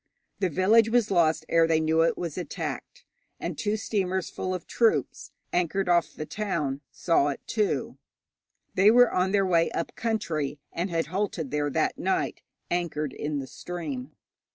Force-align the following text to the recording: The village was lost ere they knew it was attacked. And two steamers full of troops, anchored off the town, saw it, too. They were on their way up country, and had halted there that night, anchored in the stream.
The 0.39 0.49
village 0.49 0.89
was 0.89 1.11
lost 1.11 1.45
ere 1.47 1.67
they 1.67 1.79
knew 1.79 2.01
it 2.01 2.17
was 2.17 2.35
attacked. 2.35 3.05
And 3.39 3.55
two 3.55 3.77
steamers 3.77 4.31
full 4.31 4.51
of 4.51 4.65
troops, 4.65 5.29
anchored 5.53 5.87
off 5.87 6.15
the 6.15 6.25
town, 6.25 6.81
saw 6.89 7.27
it, 7.27 7.39
too. 7.45 7.99
They 8.73 8.89
were 8.89 9.11
on 9.11 9.31
their 9.31 9.45
way 9.45 9.69
up 9.73 9.93
country, 9.95 10.57
and 10.73 10.89
had 10.89 11.05
halted 11.13 11.51
there 11.51 11.69
that 11.69 11.99
night, 11.99 12.41
anchored 12.71 13.13
in 13.13 13.37
the 13.37 13.45
stream. 13.45 14.13